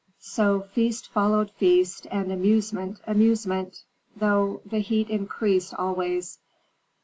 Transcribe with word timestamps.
So 0.17 0.61
feast 0.61 1.09
followed 1.11 1.51
feast 1.51 2.07
and 2.09 2.31
amusement 2.31 2.97
amusement, 3.05 3.83
though 4.15 4.63
the 4.65 4.79
heat 4.79 5.11
increased 5.11 5.75
always. 5.75 6.39